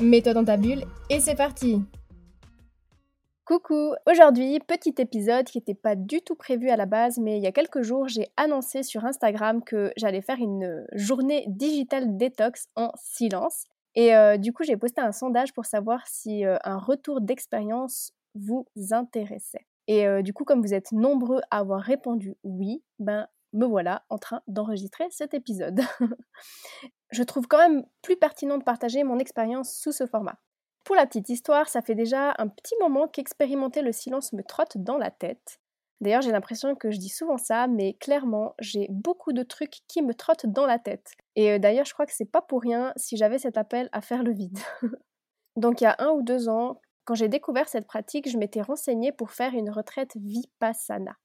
Mets-toi 0.00 0.32
dans 0.32 0.44
ta 0.44 0.56
bulle 0.56 0.84
et 1.10 1.20
c'est 1.20 1.34
parti 1.34 1.82
Coucou 3.44 3.94
Aujourd'hui, 4.10 4.58
petit 4.60 4.94
épisode 4.96 5.44
qui 5.44 5.58
n'était 5.58 5.74
pas 5.74 5.94
du 5.94 6.22
tout 6.22 6.36
prévu 6.36 6.70
à 6.70 6.76
la 6.76 6.86
base, 6.86 7.18
mais 7.18 7.36
il 7.36 7.42
y 7.42 7.46
a 7.46 7.52
quelques 7.52 7.82
jours, 7.82 8.08
j'ai 8.08 8.28
annoncé 8.38 8.82
sur 8.82 9.04
Instagram 9.04 9.62
que 9.62 9.92
j'allais 9.98 10.22
faire 10.22 10.38
une 10.38 10.86
journée 10.92 11.44
digitale 11.48 12.16
détox 12.16 12.68
en 12.76 12.92
silence. 12.96 13.64
Et 13.94 14.14
euh, 14.14 14.38
du 14.38 14.54
coup, 14.54 14.62
j'ai 14.62 14.78
posté 14.78 15.02
un 15.02 15.12
sondage 15.12 15.52
pour 15.52 15.66
savoir 15.66 16.06
si 16.06 16.46
euh, 16.46 16.56
un 16.64 16.78
retour 16.78 17.20
d'expérience 17.20 18.12
vous 18.34 18.66
intéressait. 18.92 19.66
Et 19.86 20.06
euh, 20.06 20.22
du 20.22 20.32
coup, 20.32 20.44
comme 20.44 20.62
vous 20.62 20.72
êtes 20.72 20.92
nombreux 20.92 21.40
à 21.50 21.58
avoir 21.58 21.82
répondu 21.82 22.36
oui, 22.42 22.82
ben 23.00 23.26
me 23.52 23.66
voilà 23.66 24.04
en 24.10 24.18
train 24.18 24.42
d'enregistrer 24.46 25.06
cet 25.10 25.34
épisode. 25.34 25.80
je 27.10 27.22
trouve 27.22 27.46
quand 27.46 27.58
même 27.58 27.84
plus 28.02 28.16
pertinent 28.16 28.58
de 28.58 28.64
partager 28.64 29.04
mon 29.04 29.18
expérience 29.18 29.74
sous 29.74 29.92
ce 29.92 30.06
format. 30.06 30.38
Pour 30.84 30.96
la 30.96 31.06
petite 31.06 31.28
histoire, 31.28 31.68
ça 31.68 31.82
fait 31.82 31.94
déjà 31.94 32.34
un 32.38 32.48
petit 32.48 32.74
moment 32.80 33.06
qu'expérimenter 33.06 33.82
le 33.82 33.92
silence 33.92 34.32
me 34.32 34.42
trotte 34.42 34.78
dans 34.78 34.96
la 34.96 35.10
tête. 35.10 35.60
D'ailleurs, 36.00 36.22
j'ai 36.22 36.32
l'impression 36.32 36.74
que 36.74 36.90
je 36.90 36.98
dis 36.98 37.10
souvent 37.10 37.36
ça, 37.36 37.66
mais 37.66 37.92
clairement, 37.94 38.54
j'ai 38.58 38.86
beaucoup 38.88 39.34
de 39.34 39.42
trucs 39.42 39.80
qui 39.86 40.00
me 40.00 40.14
trottent 40.14 40.46
dans 40.46 40.64
la 40.64 40.78
tête. 40.78 41.12
Et 41.36 41.52
euh, 41.52 41.58
d'ailleurs, 41.58 41.84
je 41.84 41.92
crois 41.92 42.06
que 42.06 42.14
c'est 42.14 42.30
pas 42.30 42.40
pour 42.40 42.62
rien 42.62 42.94
si 42.96 43.18
j'avais 43.18 43.38
cet 43.38 43.58
appel 43.58 43.90
à 43.92 44.00
faire 44.00 44.22
le 44.22 44.32
vide. 44.32 44.58
Donc, 45.56 45.80
il 45.80 45.84
y 45.84 45.86
a 45.86 45.96
un 45.98 46.10
ou 46.10 46.22
deux 46.22 46.48
ans, 46.48 46.80
quand 47.04 47.14
j'ai 47.14 47.28
découvert 47.28 47.68
cette 47.68 47.86
pratique, 47.86 48.30
je 48.30 48.38
m'étais 48.38 48.62
renseignée 48.62 49.12
pour 49.12 49.30
faire 49.30 49.52
une 49.52 49.68
retraite 49.68 50.16
vipassana. 50.16 51.16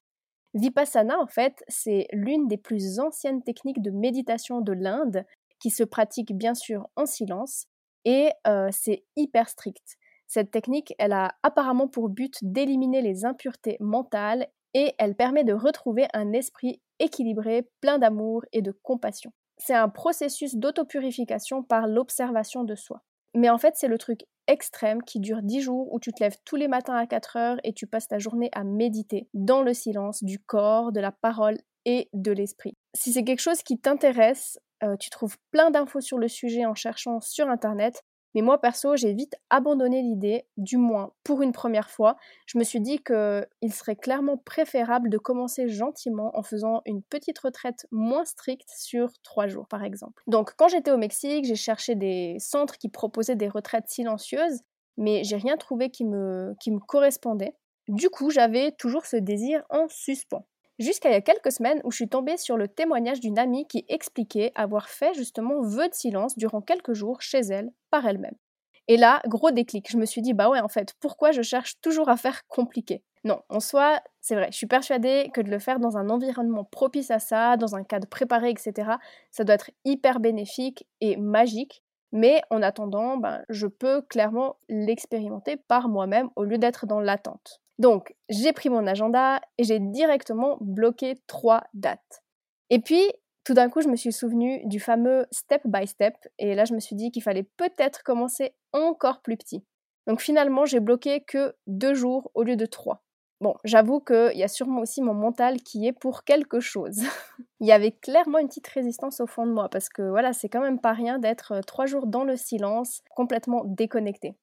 Vipassana, 0.56 1.20
en 1.20 1.28
fait, 1.28 1.64
c'est 1.68 2.08
l'une 2.14 2.48
des 2.48 2.58
plus 2.58 3.00
anciennes 3.00 3.44
techniques 3.44 3.82
de 3.82 3.92
méditation 3.92 4.62
de 4.62 4.72
l'Inde 4.72 5.26
qui 5.60 5.70
se 5.70 5.84
pratique 5.84 6.34
bien 6.34 6.54
sûr 6.54 6.88
en 6.96 7.06
silence 7.06 7.66
et 8.06 8.30
euh, 8.48 8.70
c'est 8.72 9.04
hyper 9.18 9.50
strict. 9.50 9.98
Cette 10.28 10.52
technique, 10.52 10.94
elle 10.98 11.12
a 11.12 11.36
apparemment 11.44 11.90
pour 11.90 12.10
but 12.10 12.38
d'éliminer 12.42 13.02
les 13.02 13.26
impuretés 13.26 13.78
mentales 13.82 14.48
et 14.74 14.94
elle 14.98 15.16
permet 15.16 15.44
de 15.44 15.54
retrouver 15.54 16.08
un 16.14 16.32
esprit 16.32 16.82
équilibré, 17.00 17.70
plein 17.82 18.00
d'amour 18.00 18.44
et 18.54 18.62
de 18.62 18.72
compassion. 18.72 19.32
C'est 19.58 19.76
un 19.76 19.90
processus 19.90 20.56
d'autopurification 20.56 21.64
par 21.64 21.88
l'observation 21.88 22.64
de 22.64 22.76
soi. 22.76 23.02
Mais 23.34 23.50
en 23.50 23.58
fait, 23.58 23.76
c'est 23.76 23.88
le 23.88 23.98
truc 23.98 24.22
extrême 24.48 25.04
qui 25.04 25.20
dure 25.20 25.42
10 25.42 25.62
jours 25.62 25.94
où 25.94 26.00
tu 26.00 26.12
te 26.12 26.24
lèves 26.24 26.38
tous 26.46 26.56
les 26.56 26.68
matins 26.68 26.96
à 26.96 27.06
4 27.06 27.38
heures 27.38 27.58
et 27.64 27.74
tu 27.74 27.88
passes 27.88 28.08
ta 28.08 28.20
journée 28.20 28.50
à 28.54 28.64
méditer 28.64 29.28
dans 29.34 29.62
le 29.62 29.74
silence 29.74 30.24
du 30.24 30.40
corps, 30.40 30.92
de 30.92 31.00
la 31.00 31.12
parole 31.12 31.58
et 31.86 32.10
de 32.14 32.32
l'esprit. 32.32 32.76
Si 32.96 33.14
c'est 33.14 33.24
quelque 33.24 33.42
chose 33.42 33.62
qui 33.62 33.80
t'intéresse, 33.80 34.60
euh, 34.84 34.98
tu 34.98 35.10
trouves 35.10 35.38
plein 35.52 35.72
d'infos 35.72 36.02
sur 36.02 36.18
le 36.18 36.28
sujet 36.28 36.66
en 36.66 36.76
cherchant 36.76 37.22
sur 37.22 37.50
Internet. 37.50 38.04
Mais 38.36 38.42
moi, 38.42 38.60
perso, 38.60 38.98
j'ai 38.98 39.14
vite 39.14 39.36
abandonné 39.50 40.02
l'idée, 40.02 40.46
du 40.58 40.78
moins 40.78 41.14
pour 41.24 41.42
une 41.42 41.54
première 41.54 41.90
fois. 41.90 42.18
Je 42.46 42.58
me 42.58 42.64
suis 42.64 42.82
dit 42.82 43.02
qu'il 43.02 43.74
serait 43.74 43.96
clairement 43.96 44.38
préférable 44.38 45.10
de 45.10 45.18
commencer 45.18 45.70
gentiment 45.70 46.38
en 46.38 46.44
faisant 46.44 46.82
une 46.86 47.02
petite 47.02 47.40
retraite 47.40 47.88
moins 47.92 48.26
stricte 48.26 48.70
sur 48.76 49.10
trois 49.24 49.48
jours, 49.48 49.68
par 49.68 49.84
exemple. 49.84 50.22
Donc, 50.28 50.52
quand 50.58 50.68
j'étais 50.68 50.92
au 50.92 50.98
Mexique, 50.98 51.46
j'ai 51.46 51.56
cherché 51.56 51.96
des 51.96 52.36
centres 52.40 52.78
qui 52.78 52.90
proposaient 52.90 53.38
des 53.38 53.48
retraites 53.48 53.88
silencieuses, 53.88 54.62
mais 54.98 55.24
j'ai 55.24 55.38
rien 55.38 55.56
trouvé 55.56 55.90
qui 55.90 56.04
me, 56.04 56.54
qui 56.60 56.72
me 56.72 56.80
correspondait. 56.80 57.56
Du 57.88 58.10
coup, 58.10 58.32
j'avais 58.32 58.72
toujours 58.74 59.06
ce 59.06 59.16
désir 59.16 59.64
en 59.70 59.88
suspens 59.88 60.46
jusqu'à 60.80 61.10
il 61.10 61.14
y 61.14 61.16
a 61.16 61.22
quelques 61.22 61.52
semaines 61.52 61.82
où 61.84 61.92
je 61.92 61.98
suis 61.98 62.10
tombée 62.10 62.38
sur 62.38 62.58
le 62.58 62.68
témoignage 62.68 63.20
d'une 63.20 63.40
amie 63.40 63.68
qui 63.68 63.86
expliquait 63.90 64.52
avoir 64.56 64.90
fait 64.90 65.14
justement 65.14 65.62
vœu 65.62 65.88
de 65.88 65.94
silence 65.94 66.38
durant 66.38 66.62
quelques 66.62 66.94
jours 66.94 67.22
chez 67.22 67.40
elle, 67.40 67.72
par 67.90 68.06
elle-même. 68.06 68.36
Et 68.88 68.98
là, 68.98 69.22
gros 69.28 69.52
déclic, 69.52 69.90
je 69.90 69.98
me 69.98 70.06
suis 70.06 70.22
dit, 70.22 70.34
bah 70.34 70.50
ouais, 70.50 70.60
en 70.60 70.68
fait, 70.68 70.94
pourquoi 71.00 71.32
je 71.32 71.42
cherche 71.42 71.80
toujours 71.82 72.10
à 72.10 72.18
faire 72.18 72.46
compliqué? 72.48 73.04
Non, 73.24 73.42
en 73.50 73.60
soi, 73.60 74.00
c'est 74.22 74.36
vrai, 74.36 74.50
je 74.52 74.58
suis 74.58 74.68
persuadée 74.68 75.32
que 75.34 75.42
de 75.42 75.50
le 75.50 75.58
faire 75.58 75.80
dans 75.80 75.98
un 75.98 76.10
environnement 76.10 76.64
propice 76.64 77.10
à 77.10 77.18
ça, 77.18 77.58
dans 77.58 77.76
un 77.76 77.84
cadre 77.84 78.08
préparé, 78.08 78.52
etc., 78.52 78.92
ça 79.32 79.44
doit 79.44 79.56
être 79.56 79.72
hyper 79.84 80.20
bénéfique 80.20 80.86
et 81.02 81.18
magique. 81.18 81.84
Mais 82.12 82.42
en 82.50 82.62
attendant, 82.62 83.18
ben, 83.18 83.44
je 83.50 83.68
peux 83.68 84.02
clairement 84.02 84.58
l'expérimenter 84.70 85.58
par 85.58 85.90
moi-même 85.90 86.30
au 86.36 86.44
lieu 86.44 86.58
d'être 86.58 86.86
dans 86.86 87.00
l'attente. 87.00 87.62
Donc, 87.78 88.16
j'ai 88.30 88.54
pris 88.54 88.70
mon 88.70 88.88
agenda 88.88 89.42
et 89.58 89.64
j'ai 89.64 89.80
directement 89.80 90.58
bloqué 90.62 91.16
trois 91.28 91.64
dates. 91.74 92.24
Et 92.70 92.80
puis, 92.80 93.04
tout 93.44 93.54
d'un 93.54 93.70
coup, 93.70 93.82
je 93.82 93.90
me 93.90 93.96
suis 93.96 94.12
souvenu 94.12 94.66
du 94.66 94.80
fameux 94.80 95.28
step 95.32 95.62
by 95.66 95.86
step, 95.86 96.16
et 96.40 96.56
là, 96.56 96.66
je 96.66 96.74
me 96.74 96.80
suis 96.80 96.96
dit 96.96 97.12
qu'il 97.12 97.22
fallait 97.22 97.48
peut-être 97.58 98.02
commencer 98.02 98.56
encore 98.74 99.22
plus 99.22 99.38
petit. 99.38 99.64
Donc 100.08 100.20
finalement, 100.22 100.66
j'ai 100.66 100.80
bloqué 100.80 101.22
que 101.22 101.56
deux 101.68 101.94
jours 101.94 102.32
au 102.34 102.44
lieu 102.44 102.56
de 102.56 102.66
trois. 102.66 103.05
Bon, 103.46 103.54
j'avoue 103.64 104.00
qu'il 104.00 104.38
y 104.38 104.42
a 104.42 104.48
sûrement 104.48 104.80
aussi 104.80 105.04
mon 105.04 105.14
mental 105.14 105.62
qui 105.62 105.86
est 105.86 105.92
pour 105.92 106.24
quelque 106.24 106.60
chose. 106.60 107.04
Il 107.60 107.68
y 107.68 107.72
avait 107.72 107.92
clairement 107.92 108.40
une 108.40 108.48
petite 108.48 108.66
résistance 108.66 109.22
au 109.22 109.28
fond 109.28 109.46
de 109.46 109.52
moi, 109.52 109.70
parce 109.70 109.88
que 109.88 110.02
voilà, 110.02 110.34
c'est 110.34 110.50
quand 110.50 110.62
même 110.62 110.80
pas 110.80 110.94
rien 110.94 111.20
d'être 111.20 111.52
euh, 111.52 111.62
trois 111.62 111.86
jours 111.86 112.08
dans 112.08 112.24
le 112.24 112.38
silence, 112.38 113.04
complètement 113.12 113.62
déconnecté. 113.64 114.34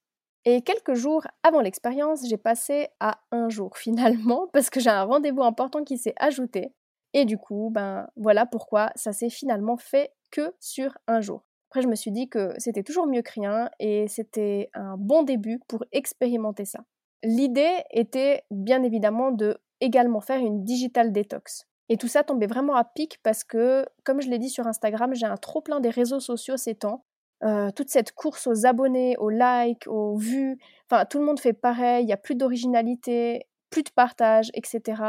Et 0.44 0.62
quelques 0.62 0.94
jours 0.94 1.26
avant 1.42 1.60
l'expérience, 1.60 2.28
j'ai 2.28 2.36
passé 2.36 2.90
à 3.00 3.18
un 3.32 3.48
jour 3.48 3.76
finalement, 3.76 4.46
parce 4.52 4.70
que 4.70 4.78
j'ai 4.78 4.90
un 4.90 5.02
rendez-vous 5.02 5.42
important 5.42 5.82
qui 5.82 5.98
s'est 5.98 6.14
ajouté. 6.18 6.72
Et 7.12 7.24
du 7.24 7.38
coup, 7.38 7.70
ben 7.72 8.06
voilà 8.14 8.46
pourquoi 8.46 8.92
ça 8.94 9.12
s'est 9.12 9.30
finalement 9.30 9.78
fait 9.78 10.12
que 10.30 10.54
sur 10.60 10.96
un 11.08 11.20
jour. 11.20 11.42
Après, 11.70 11.82
je 11.82 11.88
me 11.88 11.96
suis 11.96 12.12
dit 12.12 12.28
que 12.28 12.54
c'était 12.58 12.84
toujours 12.84 13.08
mieux 13.08 13.22
que 13.22 13.32
rien 13.32 13.68
et 13.80 14.06
c'était 14.06 14.70
un 14.74 14.96
bon 14.96 15.24
début 15.24 15.58
pour 15.66 15.82
expérimenter 15.90 16.66
ça. 16.66 16.84
L'idée 17.22 17.82
était 17.90 18.42
bien 18.50 18.82
évidemment 18.82 19.30
de 19.30 19.58
également 19.80 20.20
faire 20.20 20.38
une 20.38 20.64
digital 20.64 21.12
detox. 21.12 21.66
Et 21.88 21.96
tout 21.96 22.08
ça 22.08 22.22
tombait 22.22 22.46
vraiment 22.46 22.74
à 22.74 22.84
pic 22.84 23.18
parce 23.22 23.44
que, 23.44 23.84
comme 24.04 24.20
je 24.20 24.28
l'ai 24.28 24.38
dit 24.38 24.48
sur 24.48 24.66
Instagram, 24.66 25.14
j'ai 25.14 25.26
un 25.26 25.36
trop 25.36 25.60
plein 25.60 25.80
des 25.80 25.90
réseaux 25.90 26.20
sociaux 26.20 26.56
ces 26.56 26.74
temps 26.74 27.04
euh, 27.44 27.72
toute 27.72 27.90
cette 27.90 28.12
course 28.12 28.46
aux 28.46 28.66
abonnés, 28.66 29.16
aux 29.18 29.28
likes, 29.28 29.88
aux 29.88 30.16
vues, 30.16 30.58
enfin 30.88 31.04
tout 31.04 31.18
le 31.18 31.24
monde 31.24 31.40
fait 31.40 31.52
pareil, 31.52 32.04
il 32.04 32.06
n'y 32.06 32.12
a 32.12 32.16
plus 32.16 32.36
d'originalité, 32.36 33.48
plus 33.68 33.82
de 33.82 33.90
partage, 33.90 34.50
etc. 34.54 35.02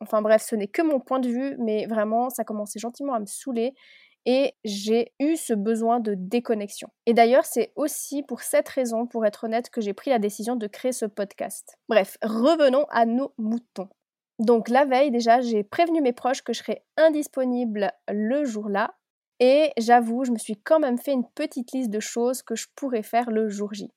Enfin 0.00 0.20
bref, 0.20 0.42
ce 0.42 0.54
n'est 0.56 0.66
que 0.66 0.82
mon 0.82 1.00
point 1.00 1.20
de 1.20 1.28
vue, 1.28 1.56
mais 1.58 1.86
vraiment 1.86 2.28
ça 2.28 2.44
commençait 2.44 2.78
gentiment 2.78 3.14
à 3.14 3.20
me 3.20 3.24
saouler 3.24 3.72
et 4.26 4.54
j'ai 4.64 5.12
eu 5.18 5.36
ce 5.36 5.54
besoin 5.54 6.00
de 6.00 6.14
déconnexion. 6.14 6.88
Et 7.06 7.14
d'ailleurs, 7.14 7.44
c'est 7.44 7.72
aussi 7.76 8.22
pour 8.22 8.42
cette 8.42 8.68
raison, 8.68 9.06
pour 9.06 9.24
être 9.24 9.44
honnête, 9.44 9.70
que 9.70 9.80
j'ai 9.80 9.94
pris 9.94 10.10
la 10.10 10.18
décision 10.18 10.56
de 10.56 10.66
créer 10.66 10.92
ce 10.92 11.06
podcast. 11.06 11.78
Bref, 11.88 12.18
revenons 12.22 12.84
à 12.90 13.06
nos 13.06 13.32
moutons. 13.38 13.88
Donc 14.38 14.68
la 14.68 14.84
veille 14.84 15.10
déjà, 15.10 15.40
j'ai 15.40 15.62
prévenu 15.62 16.00
mes 16.00 16.12
proches 16.12 16.42
que 16.42 16.52
je 16.52 16.58
serais 16.58 16.84
indisponible 16.96 17.92
le 18.08 18.44
jour-là 18.44 18.94
et 19.38 19.72
j'avoue, 19.78 20.24
je 20.24 20.32
me 20.32 20.38
suis 20.38 20.56
quand 20.56 20.80
même 20.80 20.98
fait 20.98 21.12
une 21.12 21.28
petite 21.28 21.72
liste 21.72 21.90
de 21.90 22.00
choses 22.00 22.42
que 22.42 22.54
je 22.54 22.68
pourrais 22.76 23.02
faire 23.02 23.30
le 23.30 23.48
jour 23.48 23.72
J. 23.72 23.90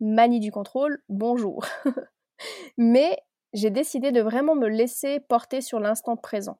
Manie 0.00 0.40
du 0.40 0.50
contrôle, 0.50 1.02
bonjour. 1.08 1.64
Mais 2.78 3.18
j'ai 3.52 3.70
décidé 3.70 4.12
de 4.12 4.20
vraiment 4.20 4.54
me 4.54 4.68
laisser 4.68 5.20
porter 5.20 5.60
sur 5.60 5.80
l'instant 5.80 6.16
présent. 6.16 6.58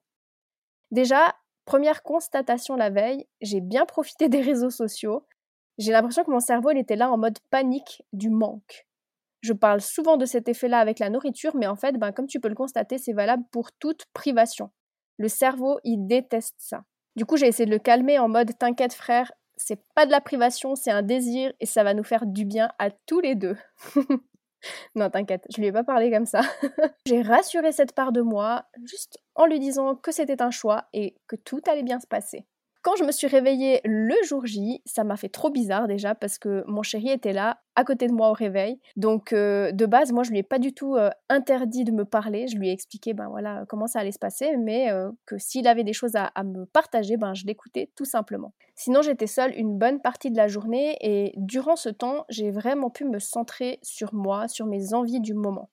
Déjà, 0.91 1.35
première 1.69 2.01
constatation 2.01 2.75
la 2.75 2.89
veille, 2.89 3.27
j'ai 3.41 3.61
bien 3.61 3.85
profité 3.85 4.27
des 4.27 4.41
réseaux 4.41 4.71
sociaux. 4.71 5.27
J'ai 5.77 5.91
l'impression 5.91 6.23
que 6.23 6.31
mon 6.31 6.39
cerveau 6.39 6.71
il 6.71 6.79
était 6.79 6.95
là 6.95 7.11
en 7.11 7.17
mode 7.19 7.37
panique 7.51 8.01
du 8.11 8.31
manque. 8.31 8.87
Je 9.41 9.53
parle 9.53 9.79
souvent 9.79 10.17
de 10.17 10.25
cet 10.25 10.49
effet-là 10.49 10.79
avec 10.79 10.97
la 10.97 11.11
nourriture, 11.11 11.55
mais 11.55 11.67
en 11.67 11.75
fait, 11.75 11.91
ben, 11.99 12.11
comme 12.11 12.25
tu 12.25 12.39
peux 12.39 12.49
le 12.49 12.55
constater, 12.55 12.97
c'est 12.97 13.13
valable 13.13 13.43
pour 13.51 13.71
toute 13.73 14.05
privation. 14.13 14.71
Le 15.19 15.27
cerveau, 15.27 15.79
il 15.83 16.07
déteste 16.07 16.55
ça. 16.57 16.85
Du 17.15 17.25
coup, 17.25 17.37
j'ai 17.37 17.45
essayé 17.45 17.67
de 17.67 17.71
le 17.71 17.77
calmer 17.77 18.17
en 18.17 18.29
mode 18.29 18.57
T'inquiète, 18.57 18.93
frère, 18.93 19.31
c'est 19.55 19.79
pas 19.93 20.07
de 20.07 20.11
la 20.11 20.21
privation, 20.21 20.73
c'est 20.73 20.89
un 20.89 21.03
désir 21.03 21.53
et 21.59 21.67
ça 21.67 21.83
va 21.83 21.93
nous 21.93 22.03
faire 22.03 22.25
du 22.25 22.45
bien 22.45 22.69
à 22.79 22.89
tous 22.89 23.19
les 23.19 23.35
deux. 23.35 23.57
non, 24.95 25.09
t'inquiète, 25.09 25.45
je 25.53 25.59
lui 25.59 25.67
ai 25.67 25.71
pas 25.71 25.83
parlé 25.83 26.11
comme 26.11 26.25
ça. 26.25 26.41
j'ai 27.05 27.21
rassuré 27.21 27.71
cette 27.71 27.93
part 27.93 28.11
de 28.11 28.21
moi 28.21 28.65
juste 28.85 29.19
en 29.35 29.45
lui 29.45 29.59
disant 29.59 29.95
que 29.95 30.11
c'était 30.11 30.41
un 30.41 30.51
choix 30.51 30.85
et 30.93 31.15
que 31.27 31.35
tout 31.35 31.61
allait 31.67 31.83
bien 31.83 31.99
se 31.99 32.07
passer. 32.07 32.45
Quand 32.81 32.95
je 32.95 33.03
me 33.03 33.11
suis 33.11 33.27
réveillée 33.27 33.81
le 33.83 34.15
jour 34.25 34.45
J, 34.45 34.81
ça 34.85 35.03
m'a 35.03 35.17
fait 35.17 35.27
trop 35.27 35.49
bizarre 35.49 35.87
déjà 35.87 36.15
parce 36.15 36.37
que 36.37 36.63
mon 36.65 36.81
chéri 36.81 37.09
était 37.09 37.33
là, 37.33 37.59
à 37.75 37.83
côté 37.83 38.07
de 38.07 38.13
moi 38.13 38.29
au 38.29 38.33
réveil. 38.33 38.79
Donc 38.95 39.33
euh, 39.33 39.73
de 39.73 39.85
base, 39.85 40.13
moi 40.13 40.23
je 40.23 40.31
lui 40.31 40.39
ai 40.39 40.43
pas 40.43 40.59
du 40.59 40.73
tout 40.73 40.95
euh, 40.95 41.09
interdit 41.27 41.83
de 41.83 41.91
me 41.91 42.05
parler. 42.05 42.47
Je 42.47 42.57
lui 42.57 42.69
ai 42.69 42.71
expliqué 42.71 43.13
ben 43.13 43.27
voilà 43.27 43.65
comment 43.67 43.85
ça 43.85 43.99
allait 43.99 44.13
se 44.13 44.19
passer, 44.19 44.55
mais 44.55 44.91
euh, 44.91 45.11
que 45.25 45.37
s'il 45.37 45.67
avait 45.67 45.83
des 45.83 45.91
choses 45.91 46.15
à, 46.15 46.31
me 46.45 46.65
partager, 46.65 47.17
ben 47.17 47.33
je 47.33 47.45
l'écoutais 47.45 47.91
tout 47.97 48.05
simplement. 48.05 48.53
Sinon 48.75 49.01
j'étais 49.01 49.27
seule 49.27 49.53
une 49.57 49.77
bonne 49.77 49.99
partie 49.99 50.31
de 50.31 50.37
la 50.37 50.47
journée 50.47 50.95
et 51.01 51.33
durant 51.35 51.75
ce 51.75 51.89
temps, 51.89 52.25
j'ai 52.29 52.49
vraiment 52.49 52.89
pu 52.89 53.03
me 53.03 53.19
centrer 53.19 53.79
sur 53.81 54.13
moi, 54.13 54.47
sur 54.47 54.67
mes 54.67 54.93
envies 54.93 55.19
du 55.19 55.33
moment. 55.33 55.69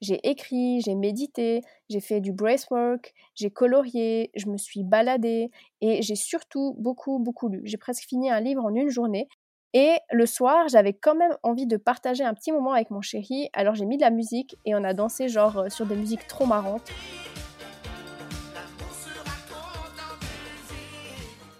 J'ai 0.00 0.20
écrit, 0.28 0.80
j'ai 0.80 0.94
médité, 0.94 1.62
j'ai 1.88 1.98
fait 1.98 2.20
du 2.20 2.32
bracework, 2.32 3.12
j'ai 3.34 3.50
colorié, 3.50 4.30
je 4.36 4.46
me 4.46 4.56
suis 4.56 4.84
baladée 4.84 5.50
et 5.80 6.02
j'ai 6.02 6.14
surtout 6.14 6.76
beaucoup, 6.78 7.18
beaucoup 7.18 7.48
lu. 7.48 7.62
J'ai 7.64 7.78
presque 7.78 8.04
fini 8.04 8.30
un 8.30 8.40
livre 8.40 8.64
en 8.64 8.72
une 8.72 8.90
journée. 8.90 9.28
Et 9.74 9.96
le 10.12 10.24
soir, 10.24 10.68
j'avais 10.68 10.92
quand 10.92 11.16
même 11.16 11.36
envie 11.42 11.66
de 11.66 11.76
partager 11.76 12.22
un 12.22 12.32
petit 12.32 12.52
moment 12.52 12.72
avec 12.72 12.90
mon 12.90 13.00
chéri, 13.00 13.50
alors 13.52 13.74
j'ai 13.74 13.86
mis 13.86 13.96
de 13.96 14.02
la 14.02 14.10
musique 14.10 14.56
et 14.64 14.76
on 14.76 14.84
a 14.84 14.94
dansé 14.94 15.28
genre 15.28 15.58
euh, 15.58 15.68
sur 15.68 15.84
des 15.84 15.96
musiques 15.96 16.26
trop 16.28 16.46
marrantes. 16.46 16.90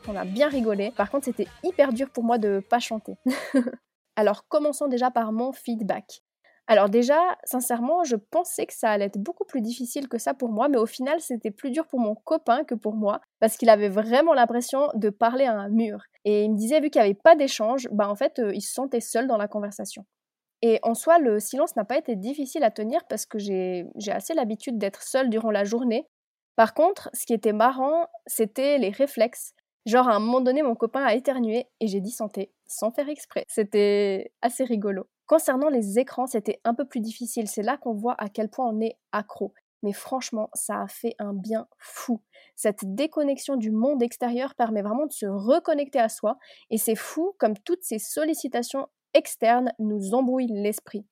On 0.06 0.17
a 0.17 0.25
bien 0.25 0.49
rigolé. 0.49 0.93
Par 0.93 1.11
contre, 1.11 1.26
c'était 1.26 1.49
hyper 1.64 1.93
dur 1.93 2.08
pour 2.08 2.25
moi 2.25 2.38
de 2.38 2.61
pas 2.61 2.79
chanter. 2.79 3.17
alors 4.17 4.46
commençons 4.49 4.87
déjà 4.87 5.11
par 5.11 5.32
mon 5.32 5.52
feedback. 5.52 6.23
Alors 6.70 6.91
déjà, 6.91 7.19
sincèrement, 7.44 8.05
je 8.05 8.15
pensais 8.17 8.67
que 8.67 8.75
ça 8.75 8.91
allait 8.91 9.06
être 9.06 9.17
beaucoup 9.19 9.47
plus 9.47 9.62
difficile 9.62 10.06
que 10.06 10.19
ça 10.19 10.35
pour 10.35 10.50
moi, 10.50 10.69
mais 10.69 10.76
au 10.76 10.85
final, 10.85 11.19
c'était 11.19 11.50
plus 11.50 11.70
dur 11.70 11.87
pour 11.87 11.99
mon 11.99 12.15
copain 12.15 12.62
que 12.62 12.75
pour 12.75 12.94
moi, 12.94 13.23
parce 13.41 13.56
qu'il 13.56 13.70
avait 13.70 13.88
vraiment 13.88 14.35
l'impression 14.35 14.91
de 14.94 15.09
parler 15.09 15.47
à 15.47 15.55
un 15.55 15.70
mur. 15.70 16.03
Et 16.26 16.44
il 16.44 16.53
me 16.53 16.56
disait, 16.59 16.81
vu 16.81 16.91
qu'il 16.91 17.00
n'y 17.00 17.06
avait 17.06 17.15
pas 17.15 17.37
d'échange, 17.37 17.88
bah 17.91 18.06
en 18.06 18.15
fait, 18.15 18.38
euh, 18.38 18.53
il 18.55 18.61
se 18.61 18.75
sentait 18.75 19.00
seul 19.00 19.26
dans 19.26 19.38
la 19.38 19.49
conversation. 19.49 20.05
Et 20.61 20.79
en 20.82 20.93
soi, 20.93 21.19
le 21.19 21.41
silence 21.41 21.75
n'a 21.75 21.85
pas 21.87 21.97
été 21.97 22.17
difficile 22.17 22.65
à 22.65 22.70
tenir 22.70 23.00
parce 23.09 23.25
que 23.25 23.38
j'ai 23.38 23.87
assez 24.09 24.35
l'habitude 24.35 24.76
d'être 24.76 25.03
seule 25.03 25.31
durant 25.31 25.50
la 25.50 25.65
journée. 25.65 26.06
Par 26.56 26.75
contre, 26.75 27.09
ce 27.15 27.25
qui 27.25 27.32
était 27.32 27.53
marrant, 27.55 28.09
c'était 28.26 28.76
les 28.76 28.91
réflexes. 28.91 29.55
Genre, 29.87 30.09
à 30.09 30.17
un 30.17 30.20
moment 30.20 30.43
donné, 30.43 30.62
mon 30.62 30.75
copain 30.75 31.05
a 31.05 31.15
éternué 31.15 31.67
et 31.81 31.87
j'ai 31.87 32.00
dit 32.00 32.11
santé, 32.11 32.53
sans 32.67 32.91
faire 32.91 33.09
exprès. 33.09 33.44
C'était 33.49 34.32
assez 34.43 34.65
rigolo. 34.65 35.06
Concernant 35.28 35.69
les 35.69 35.98
écrans, 35.98 36.26
c'était 36.26 36.58
un 36.64 36.72
peu 36.72 36.86
plus 36.86 37.00
difficile. 37.00 37.48
C'est 37.48 37.62
là 37.62 37.76
qu'on 37.76 37.92
voit 37.92 38.14
à 38.19 38.30
quel 38.30 38.48
point 38.48 38.66
on 38.66 38.80
est 38.80 38.96
accro. 39.12 39.52
Mais 39.82 39.92
franchement, 39.92 40.48
ça 40.54 40.80
a 40.80 40.88
fait 40.88 41.14
un 41.19 41.34
bien 41.34 41.69
fou. 41.76 42.22
Cette 42.56 42.94
déconnexion 42.94 43.56
du 43.56 43.70
monde 43.70 44.02
extérieur 44.02 44.54
permet 44.54 44.80
vraiment 44.80 45.04
de 45.04 45.12
se 45.12 45.26
reconnecter 45.26 46.00
à 46.00 46.08
soi. 46.08 46.38
Et 46.70 46.78
c'est 46.78 46.96
fou 46.96 47.34
comme 47.38 47.58
toutes 47.58 47.82
ces 47.82 47.98
sollicitations 47.98 48.88
externes 49.12 49.70
nous 49.78 50.14
embrouillent 50.14 50.50
l'esprit. 50.50 51.06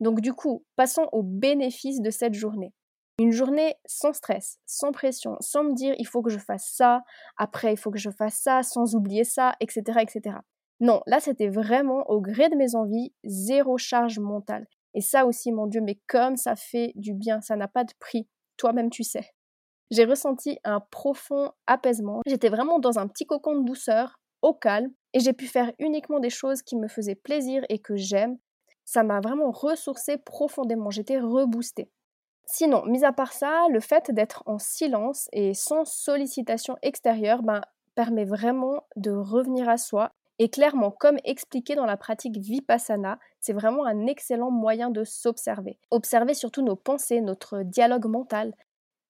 Donc 0.00 0.20
du 0.20 0.34
coup, 0.34 0.64
passons 0.74 1.08
aux 1.12 1.22
bénéfices 1.22 2.00
de 2.00 2.10
cette 2.10 2.34
journée. 2.34 2.74
Une 3.20 3.30
journée 3.30 3.76
sans 3.86 4.12
stress, 4.12 4.58
sans 4.66 4.90
pression, 4.90 5.36
sans 5.40 5.62
me 5.62 5.74
dire 5.74 5.94
il 5.98 6.06
faut 6.06 6.22
que 6.22 6.30
je 6.30 6.38
fasse 6.38 6.72
ça, 6.74 7.02
après 7.36 7.74
il 7.74 7.76
faut 7.76 7.92
que 7.92 7.98
je 7.98 8.10
fasse 8.10 8.40
ça, 8.40 8.64
sans 8.64 8.96
oublier 8.96 9.24
ça, 9.24 9.54
etc. 9.60 10.00
etc. 10.00 10.38
Non, 10.80 11.02
là 11.06 11.20
c'était 11.20 11.48
vraiment 11.48 12.08
au 12.10 12.20
gré 12.20 12.48
de 12.48 12.56
mes 12.56 12.74
envies, 12.74 13.12
zéro 13.24 13.78
charge 13.78 14.18
mentale. 14.18 14.66
Et 14.94 15.00
ça 15.00 15.26
aussi, 15.26 15.52
mon 15.52 15.66
Dieu, 15.66 15.80
mais 15.80 16.00
comme 16.06 16.36
ça 16.36 16.56
fait 16.56 16.92
du 16.96 17.14
bien, 17.14 17.40
ça 17.40 17.56
n'a 17.56 17.68
pas 17.68 17.84
de 17.84 17.92
prix. 18.00 18.26
Toi-même, 18.56 18.90
tu 18.90 19.04
sais. 19.04 19.30
J'ai 19.90 20.04
ressenti 20.04 20.58
un 20.64 20.80
profond 20.80 21.52
apaisement. 21.66 22.20
J'étais 22.26 22.48
vraiment 22.48 22.78
dans 22.78 22.98
un 22.98 23.06
petit 23.06 23.26
cocon 23.26 23.56
de 23.60 23.64
douceur, 23.64 24.20
au 24.42 24.54
calme, 24.54 24.90
et 25.12 25.20
j'ai 25.20 25.32
pu 25.32 25.46
faire 25.46 25.72
uniquement 25.78 26.20
des 26.20 26.30
choses 26.30 26.62
qui 26.62 26.76
me 26.76 26.88
faisaient 26.88 27.14
plaisir 27.14 27.64
et 27.68 27.78
que 27.78 27.96
j'aime. 27.96 28.38
Ça 28.84 29.02
m'a 29.02 29.20
vraiment 29.20 29.50
ressourcé 29.50 30.16
profondément. 30.16 30.90
J'étais 30.90 31.18
reboostée. 31.18 31.90
Sinon, 32.46 32.84
mis 32.86 33.04
à 33.04 33.12
part 33.12 33.32
ça, 33.32 33.66
le 33.70 33.80
fait 33.80 34.10
d'être 34.10 34.42
en 34.46 34.58
silence 34.58 35.28
et 35.32 35.54
sans 35.54 35.84
sollicitation 35.84 36.76
extérieure 36.82 37.42
ben, 37.42 37.60
permet 37.94 38.24
vraiment 38.24 38.82
de 38.96 39.12
revenir 39.12 39.68
à 39.68 39.76
soi 39.76 40.12
et 40.42 40.48
clairement, 40.48 40.90
comme 40.90 41.18
expliqué 41.24 41.74
dans 41.74 41.84
la 41.84 41.98
pratique 41.98 42.38
Vipassana, 42.38 43.18
c'est 43.40 43.52
vraiment 43.52 43.84
un 43.84 44.06
excellent 44.06 44.50
moyen 44.50 44.88
de 44.88 45.04
s'observer. 45.04 45.78
Observer 45.90 46.32
surtout 46.32 46.62
nos 46.62 46.76
pensées, 46.76 47.20
notre 47.20 47.62
dialogue 47.62 48.06
mental. 48.06 48.54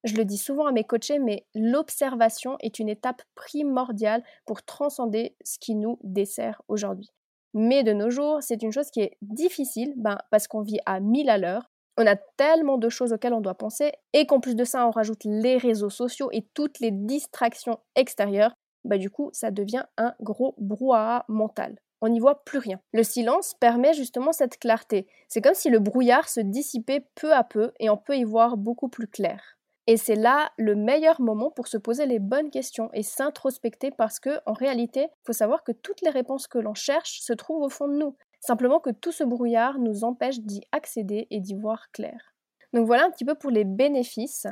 Je 0.02 0.16
le 0.16 0.24
dis 0.24 0.36
souvent 0.36 0.66
à 0.66 0.72
mes 0.72 0.82
coachés, 0.82 1.20
mais 1.20 1.46
l'observation 1.54 2.56
est 2.58 2.80
une 2.80 2.88
étape 2.88 3.22
primordiale 3.36 4.24
pour 4.44 4.64
transcender 4.64 5.36
ce 5.44 5.60
qui 5.60 5.76
nous 5.76 6.00
dessert 6.02 6.62
aujourd'hui. 6.66 7.12
Mais 7.54 7.84
de 7.84 7.92
nos 7.92 8.10
jours, 8.10 8.38
c'est 8.40 8.64
une 8.64 8.72
chose 8.72 8.90
qui 8.90 9.00
est 9.00 9.16
difficile, 9.22 9.94
ben, 9.98 10.18
parce 10.32 10.48
qu'on 10.48 10.62
vit 10.62 10.80
à 10.84 10.98
mille 10.98 11.30
à 11.30 11.38
l'heure. 11.38 11.70
On 11.96 12.08
a 12.08 12.16
tellement 12.16 12.76
de 12.76 12.88
choses 12.88 13.12
auxquelles 13.12 13.34
on 13.34 13.40
doit 13.40 13.54
penser, 13.54 13.92
et 14.14 14.26
qu'en 14.26 14.40
plus 14.40 14.56
de 14.56 14.64
ça, 14.64 14.84
on 14.84 14.90
rajoute 14.90 15.22
les 15.22 15.58
réseaux 15.58 15.90
sociaux 15.90 16.30
et 16.32 16.44
toutes 16.54 16.80
les 16.80 16.90
distractions 16.90 17.78
extérieures 17.94 18.54
bah 18.84 18.98
du 18.98 19.10
coup 19.10 19.30
ça 19.32 19.50
devient 19.50 19.84
un 19.96 20.14
gros 20.20 20.54
brouhaha 20.58 21.24
mental. 21.28 21.80
On 22.02 22.08
n'y 22.08 22.20
voit 22.20 22.44
plus 22.44 22.58
rien. 22.58 22.80
Le 22.92 23.02
silence 23.02 23.54
permet 23.60 23.92
justement 23.92 24.32
cette 24.32 24.58
clarté. 24.58 25.06
C'est 25.28 25.42
comme 25.42 25.54
si 25.54 25.68
le 25.68 25.80
brouillard 25.80 26.28
se 26.28 26.40
dissipait 26.40 27.06
peu 27.14 27.32
à 27.34 27.44
peu 27.44 27.72
et 27.78 27.90
on 27.90 27.98
peut 27.98 28.16
y 28.16 28.24
voir 28.24 28.56
beaucoup 28.56 28.88
plus 28.88 29.06
clair. 29.06 29.58
Et 29.86 29.96
c'est 29.96 30.14
là 30.14 30.50
le 30.56 30.76
meilleur 30.76 31.20
moment 31.20 31.50
pour 31.50 31.66
se 31.66 31.76
poser 31.76 32.06
les 32.06 32.18
bonnes 32.18 32.50
questions 32.50 32.90
et 32.92 33.02
s'introspecter 33.02 33.90
parce 33.90 34.20
que, 34.20 34.38
en 34.46 34.52
réalité, 34.52 35.08
il 35.10 35.26
faut 35.26 35.32
savoir 35.32 35.64
que 35.64 35.72
toutes 35.72 36.00
les 36.02 36.10
réponses 36.10 36.46
que 36.46 36.58
l'on 36.58 36.74
cherche 36.74 37.20
se 37.20 37.32
trouvent 37.32 37.62
au 37.62 37.68
fond 37.68 37.88
de 37.88 37.96
nous. 37.96 38.16
Simplement 38.40 38.80
que 38.80 38.90
tout 38.90 39.12
ce 39.12 39.24
brouillard 39.24 39.78
nous 39.78 40.04
empêche 40.04 40.40
d'y 40.40 40.62
accéder 40.72 41.26
et 41.30 41.40
d'y 41.40 41.54
voir 41.54 41.90
clair. 41.90 42.34
Donc 42.72 42.86
voilà 42.86 43.04
un 43.04 43.10
petit 43.10 43.24
peu 43.24 43.34
pour 43.34 43.50
les 43.50 43.64
bénéfices. 43.64 44.46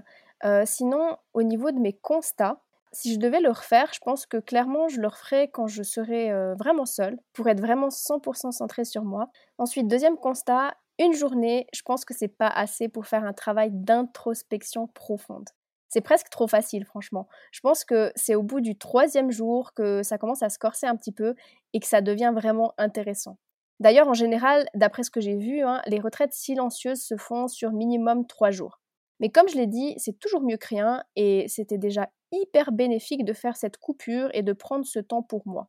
Euh, 0.44 0.64
sinon, 0.66 1.16
au 1.34 1.42
niveau 1.42 1.70
de 1.70 1.78
mes 1.78 1.92
constats, 1.92 2.60
si 2.92 3.14
je 3.14 3.18
devais 3.18 3.40
le 3.40 3.50
refaire, 3.50 3.90
je 3.92 4.00
pense 4.00 4.26
que 4.26 4.38
clairement 4.38 4.88
je 4.88 5.00
le 5.00 5.08
referais 5.08 5.48
quand 5.48 5.66
je 5.66 5.82
serais 5.82 6.30
euh, 6.30 6.54
vraiment 6.54 6.86
seule, 6.86 7.18
pour 7.32 7.48
être 7.48 7.60
vraiment 7.60 7.88
100% 7.88 8.52
centrée 8.52 8.84
sur 8.84 9.04
moi. 9.04 9.30
Ensuite, 9.58 9.88
deuxième 9.88 10.16
constat, 10.16 10.74
une 10.98 11.12
journée, 11.12 11.66
je 11.72 11.82
pense 11.82 12.04
que 12.04 12.14
c'est 12.14 12.28
pas 12.28 12.48
assez 12.48 12.88
pour 12.88 13.06
faire 13.06 13.24
un 13.24 13.32
travail 13.32 13.70
d'introspection 13.72 14.88
profonde. 14.88 15.48
C'est 15.88 16.00
presque 16.00 16.28
trop 16.28 16.46
facile, 16.46 16.84
franchement. 16.84 17.28
Je 17.50 17.60
pense 17.60 17.84
que 17.84 18.12
c'est 18.14 18.34
au 18.34 18.42
bout 18.42 18.60
du 18.60 18.76
troisième 18.76 19.30
jour 19.30 19.72
que 19.74 20.02
ça 20.02 20.18
commence 20.18 20.42
à 20.42 20.50
se 20.50 20.58
corser 20.58 20.86
un 20.86 20.96
petit 20.96 21.12
peu 21.12 21.34
et 21.72 21.80
que 21.80 21.86
ça 21.86 22.00
devient 22.02 22.32
vraiment 22.34 22.74
intéressant. 22.76 23.38
D'ailleurs, 23.80 24.08
en 24.08 24.14
général, 24.14 24.68
d'après 24.74 25.04
ce 25.04 25.10
que 25.10 25.20
j'ai 25.20 25.36
vu, 25.36 25.62
hein, 25.62 25.80
les 25.86 26.00
retraites 26.00 26.34
silencieuses 26.34 27.00
se 27.00 27.16
font 27.16 27.48
sur 27.48 27.72
minimum 27.72 28.26
trois 28.26 28.50
jours. 28.50 28.80
Mais 29.20 29.30
comme 29.30 29.48
je 29.48 29.56
l'ai 29.56 29.66
dit, 29.66 29.94
c'est 29.98 30.18
toujours 30.18 30.42
mieux 30.42 30.56
que 30.56 30.68
rien 30.68 31.02
et 31.16 31.46
c'était 31.48 31.78
déjà 31.78 32.08
hyper 32.32 32.72
bénéfique 32.72 33.24
de 33.24 33.32
faire 33.32 33.56
cette 33.56 33.78
coupure 33.78 34.30
et 34.32 34.42
de 34.42 34.52
prendre 34.52 34.84
ce 34.86 34.98
temps 34.98 35.22
pour 35.22 35.42
moi. 35.46 35.68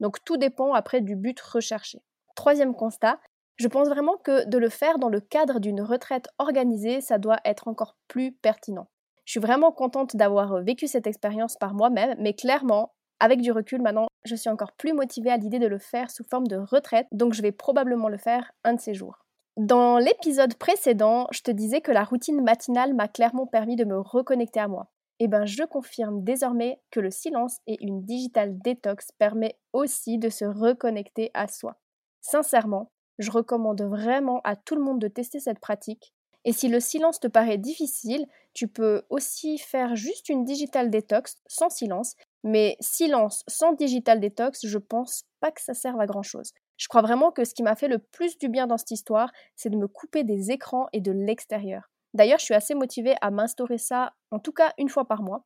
Donc 0.00 0.22
tout 0.24 0.36
dépend 0.36 0.72
après 0.72 1.00
du 1.00 1.16
but 1.16 1.38
recherché. 1.40 2.02
Troisième 2.34 2.74
constat, 2.74 3.18
je 3.56 3.68
pense 3.68 3.88
vraiment 3.88 4.16
que 4.18 4.46
de 4.48 4.58
le 4.58 4.68
faire 4.68 4.98
dans 4.98 5.08
le 5.08 5.20
cadre 5.20 5.60
d'une 5.60 5.80
retraite 5.80 6.28
organisée, 6.38 7.00
ça 7.00 7.18
doit 7.18 7.40
être 7.44 7.68
encore 7.68 7.96
plus 8.08 8.32
pertinent. 8.32 8.88
Je 9.24 9.32
suis 9.32 9.40
vraiment 9.40 9.72
contente 9.72 10.14
d'avoir 10.14 10.62
vécu 10.62 10.86
cette 10.86 11.06
expérience 11.06 11.56
par 11.56 11.74
moi-même, 11.74 12.16
mais 12.20 12.34
clairement, 12.34 12.94
avec 13.18 13.40
du 13.40 13.50
recul 13.50 13.80
maintenant, 13.80 14.06
je 14.24 14.36
suis 14.36 14.50
encore 14.50 14.72
plus 14.72 14.92
motivée 14.92 15.30
à 15.30 15.36
l'idée 15.36 15.58
de 15.58 15.66
le 15.66 15.78
faire 15.78 16.10
sous 16.10 16.24
forme 16.24 16.46
de 16.46 16.56
retraite, 16.56 17.06
donc 17.12 17.32
je 17.32 17.42
vais 17.42 17.52
probablement 17.52 18.08
le 18.08 18.18
faire 18.18 18.52
un 18.62 18.74
de 18.74 18.80
ces 18.80 18.94
jours. 18.94 19.25
Dans 19.56 19.96
l'épisode 19.96 20.54
précédent, 20.54 21.28
je 21.32 21.40
te 21.40 21.50
disais 21.50 21.80
que 21.80 21.90
la 21.90 22.04
routine 22.04 22.42
matinale 22.42 22.92
m'a 22.92 23.08
clairement 23.08 23.46
permis 23.46 23.76
de 23.76 23.86
me 23.86 23.98
reconnecter 23.98 24.60
à 24.60 24.68
moi. 24.68 24.90
Eh 25.18 25.28
ben, 25.28 25.46
je 25.46 25.62
confirme 25.62 26.22
désormais 26.22 26.78
que 26.90 27.00
le 27.00 27.10
silence 27.10 27.60
et 27.66 27.82
une 27.82 28.02
digital 28.02 28.58
détox 28.58 29.12
permet 29.12 29.56
aussi 29.72 30.18
de 30.18 30.28
se 30.28 30.44
reconnecter 30.44 31.30
à 31.32 31.48
soi. 31.48 31.78
Sincèrement, 32.20 32.90
je 33.18 33.30
recommande 33.30 33.80
vraiment 33.80 34.42
à 34.44 34.56
tout 34.56 34.74
le 34.74 34.82
monde 34.82 35.00
de 35.00 35.08
tester 35.08 35.40
cette 35.40 35.60
pratique. 35.60 36.12
Et 36.44 36.52
si 36.52 36.68
le 36.68 36.78
silence 36.78 37.18
te 37.18 37.26
paraît 37.26 37.56
difficile, 37.56 38.26
tu 38.52 38.68
peux 38.68 39.04
aussi 39.08 39.56
faire 39.56 39.96
juste 39.96 40.28
une 40.28 40.44
digital 40.44 40.90
détox 40.90 41.38
sans 41.46 41.70
silence. 41.70 42.14
Mais 42.44 42.76
silence 42.80 43.42
sans 43.48 43.72
digital 43.72 44.20
détox, 44.20 44.66
je 44.66 44.78
pense 44.78 45.24
pas 45.40 45.50
que 45.50 45.62
ça 45.62 45.72
serve 45.72 45.98
à 45.98 46.06
grand 46.06 46.22
chose. 46.22 46.52
Je 46.76 46.88
crois 46.88 47.02
vraiment 47.02 47.32
que 47.32 47.44
ce 47.44 47.54
qui 47.54 47.62
m'a 47.62 47.74
fait 47.74 47.88
le 47.88 47.98
plus 47.98 48.38
du 48.38 48.48
bien 48.48 48.66
dans 48.66 48.76
cette 48.76 48.90
histoire, 48.90 49.30
c'est 49.54 49.70
de 49.70 49.76
me 49.76 49.88
couper 49.88 50.24
des 50.24 50.50
écrans 50.50 50.88
et 50.92 51.00
de 51.00 51.12
l'extérieur. 51.12 51.90
D'ailleurs, 52.14 52.38
je 52.38 52.44
suis 52.44 52.54
assez 52.54 52.74
motivée 52.74 53.14
à 53.20 53.30
m'instaurer 53.30 53.78
ça, 53.78 54.12
en 54.30 54.38
tout 54.38 54.52
cas 54.52 54.72
une 54.78 54.88
fois 54.88 55.06
par 55.06 55.22
mois. 55.22 55.44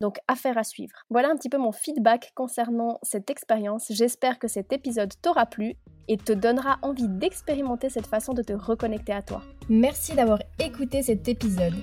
Donc, 0.00 0.18
affaire 0.28 0.58
à 0.58 0.64
suivre. 0.64 0.94
Voilà 1.08 1.30
un 1.30 1.36
petit 1.36 1.48
peu 1.48 1.56
mon 1.56 1.72
feedback 1.72 2.32
concernant 2.34 2.98
cette 3.02 3.30
expérience. 3.30 3.86
J'espère 3.90 4.38
que 4.38 4.48
cet 4.48 4.72
épisode 4.72 5.12
t'aura 5.22 5.46
plu 5.46 5.74
et 6.08 6.18
te 6.18 6.32
donnera 6.32 6.78
envie 6.82 7.08
d'expérimenter 7.08 7.88
cette 7.88 8.06
façon 8.06 8.34
de 8.34 8.42
te 8.42 8.52
reconnecter 8.52 9.12
à 9.12 9.22
toi. 9.22 9.42
Merci 9.68 10.14
d'avoir 10.14 10.38
écouté 10.58 11.02
cet 11.02 11.28
épisode. 11.28 11.74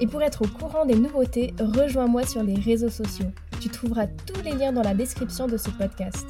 Et 0.00 0.06
pour 0.06 0.22
être 0.22 0.42
au 0.42 0.48
courant 0.48 0.86
des 0.86 0.94
nouveautés, 0.94 1.54
rejoins-moi 1.58 2.24
sur 2.24 2.42
les 2.42 2.54
réseaux 2.54 2.88
sociaux. 2.88 3.30
Tu 3.60 3.68
trouveras 3.68 4.06
tous 4.06 4.40
les 4.42 4.52
liens 4.52 4.72
dans 4.72 4.82
la 4.82 4.94
description 4.94 5.46
de 5.46 5.56
ce 5.56 5.70
podcast. 5.70 6.26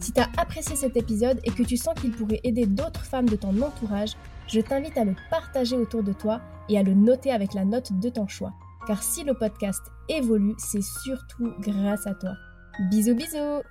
Si 0.00 0.12
tu 0.12 0.20
as 0.20 0.28
apprécié 0.38 0.76
cet 0.76 0.96
épisode 0.96 1.40
et 1.44 1.50
que 1.50 1.62
tu 1.62 1.76
sens 1.76 1.94
qu'il 1.94 2.12
pourrait 2.12 2.40
aider 2.42 2.66
d'autres 2.66 3.04
femmes 3.04 3.28
de 3.28 3.36
ton 3.36 3.60
entourage, 3.60 4.16
je 4.46 4.60
t'invite 4.60 4.96
à 4.96 5.04
le 5.04 5.14
partager 5.30 5.76
autour 5.76 6.02
de 6.02 6.12
toi 6.12 6.40
et 6.68 6.78
à 6.78 6.82
le 6.82 6.94
noter 6.94 7.30
avec 7.30 7.52
la 7.54 7.64
note 7.64 7.92
de 8.00 8.08
ton 8.08 8.26
choix. 8.26 8.52
Car 8.86 9.02
si 9.02 9.24
le 9.24 9.34
podcast 9.34 9.82
évolue, 10.08 10.54
c'est 10.58 10.82
surtout 10.82 11.52
grâce 11.60 12.06
à 12.06 12.14
toi. 12.14 12.32
Bisous 12.90 13.14
bisous 13.14 13.62